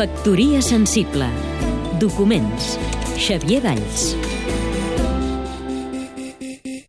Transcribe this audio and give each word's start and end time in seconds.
Factoria 0.00 0.62
sensible. 0.62 1.26
Documents. 2.00 2.78
Xavier 3.20 3.60
Valls. 3.60 4.16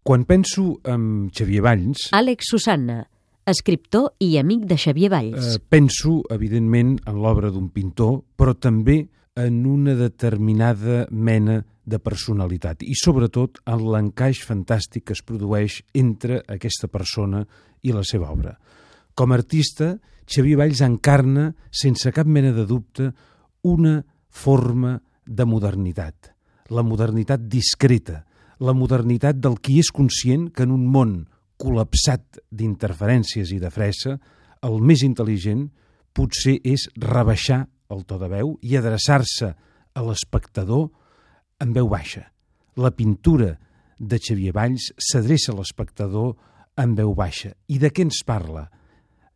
Quan 0.02 0.24
penso 0.24 0.80
en 0.88 1.28
Xavier 1.28 1.60
Valls, 1.60 2.06
Àlex 2.16 2.48
Susanna, 2.48 3.02
escriptor 3.44 4.14
i 4.24 4.38
amic 4.40 4.64
de 4.64 4.78
Xavier 4.80 5.10
Valls. 5.12 5.58
eh, 5.58 5.60
penso, 5.60 6.22
evidentment, 6.30 7.02
en 7.06 7.20
l'obra 7.20 7.52
d'un 7.52 7.68
pintor, 7.70 8.24
però 8.38 8.56
també 8.56 9.10
en 9.36 9.66
una 9.66 9.94
determinada 9.94 11.06
mena 11.12 11.66
de 11.84 12.00
personalitat 12.00 12.82
i, 12.82 12.96
sobretot, 12.96 13.60
en 13.66 13.92
l'encaix 13.92 14.40
fantàstic 14.40 15.04
que 15.04 15.18
es 15.20 15.22
produeix 15.22 15.84
entre 15.94 16.46
aquesta 16.48 16.88
persona 16.88 17.44
i 17.84 17.92
la 17.92 18.06
seva 18.08 18.32
obra. 18.32 18.56
Com 19.14 19.34
a 19.34 19.36
artista, 19.36 19.98
Xavier 20.32 20.58
Valls 20.62 20.82
encarna, 20.86 21.50
sense 21.72 22.12
cap 22.16 22.28
mena 22.28 22.54
de 22.56 22.64
dubte, 22.66 23.10
una 23.68 24.00
forma 24.32 25.02
de 25.26 25.46
modernitat. 25.46 26.32
La 26.72 26.84
modernitat 26.88 27.44
discreta, 27.52 28.22
la 28.64 28.74
modernitat 28.78 29.42
del 29.44 29.58
qui 29.60 29.80
és 29.82 29.92
conscient 29.92 30.48
que 30.56 30.64
en 30.64 30.72
un 30.72 30.86
món 30.88 31.16
col·lapsat 31.62 32.40
d'interferències 32.50 33.52
i 33.52 33.60
de 33.60 33.70
fressa, 33.74 34.16
el 34.64 34.80
més 34.80 35.04
intel·ligent 35.04 35.68
potser 36.16 36.58
és 36.64 36.88
rebaixar 36.96 37.66
el 37.92 38.06
to 38.08 38.18
de 38.22 38.30
veu 38.32 38.56
i 38.64 38.78
adreçar-se 38.80 39.52
a 39.52 40.04
l'espectador 40.06 40.88
en 41.62 41.74
veu 41.76 41.90
baixa. 41.92 42.30
La 42.80 42.94
pintura 42.96 43.58
de 44.00 44.18
Xavier 44.18 44.54
Valls 44.56 44.94
s'adreça 44.96 45.52
a 45.52 45.58
l'espectador 45.60 46.38
en 46.80 46.96
veu 46.96 47.12
baixa. 47.14 47.52
I 47.68 47.78
de 47.82 47.92
què 47.92 48.08
ens 48.08 48.24
parla? 48.26 48.70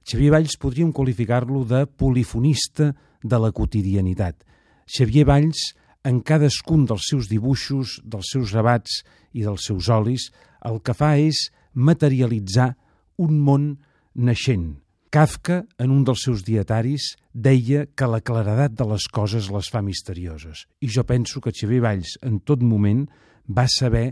Xavier 0.06 0.36
Valls 0.36 0.54
podríem 0.62 0.92
qualificar-lo 0.94 1.64
de 1.66 1.86
polifonista 1.90 2.92
de 3.24 3.38
la 3.42 3.50
quotidianitat. 3.52 4.38
Xavier 4.86 5.26
Valls, 5.26 5.72
en 6.06 6.20
cadascun 6.22 6.84
dels 6.86 7.08
seus 7.10 7.26
dibuixos, 7.32 7.98
dels 8.06 8.30
seus 8.30 8.54
gravats 8.54 9.02
i 9.34 9.42
dels 9.42 9.66
seus 9.66 9.90
olis, 9.90 10.30
el 10.62 10.78
que 10.86 10.94
fa 10.94 11.16
és 11.18 11.48
materialitzar 11.74 12.76
un 13.18 13.40
món 13.42 13.72
naixent. 14.14 14.76
Kafka, 15.10 15.64
en 15.82 15.90
un 15.90 16.04
dels 16.06 16.22
seus 16.28 16.44
dietaris, 16.46 17.16
deia 17.34 17.86
que 17.88 18.06
la 18.06 18.22
claredat 18.22 18.76
de 18.78 18.86
les 18.92 19.08
coses 19.10 19.50
les 19.50 19.70
fa 19.74 19.82
misterioses. 19.82 20.68
I 20.86 20.92
jo 20.92 21.06
penso 21.08 21.42
que 21.42 21.56
Xavier 21.56 21.82
Valls, 21.82 22.18
en 22.22 22.38
tot 22.46 22.62
moment, 22.62 23.08
va 23.50 23.66
saber 23.72 24.12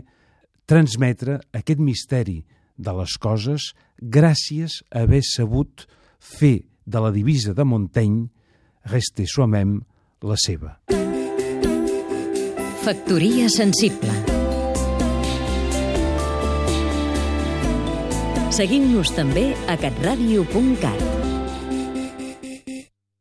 transmetre 0.66 1.38
aquest 1.54 1.78
misteri 1.78 2.40
de 2.76 2.94
les 2.98 3.16
coses 3.22 3.72
gràcies 3.98 4.82
a 4.90 5.04
haver 5.04 5.22
sabut 5.26 5.86
fer 6.18 6.64
de 6.84 7.00
la 7.00 7.12
divisa 7.14 7.54
de 7.54 7.64
Montaigne 7.64 8.28
Reste 8.84 9.24
soi-même 9.24 9.80
la 10.20 10.36
seva. 10.36 10.74
Factoria 12.84 13.48
sensible. 13.48 14.12
Seguim-nos 18.54 19.10
també 19.16 19.48
a 19.66 19.78
catradio.cat. 19.80 21.23